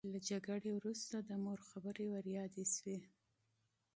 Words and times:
له 0.13 0.19
جګړې 0.29 0.71
وروسته 0.73 1.15
ورته 1.17 1.27
د 1.29 1.31
مور 1.43 1.59
خبرې 1.69 2.05
وریادې 2.13 2.65
شوې 2.75 2.97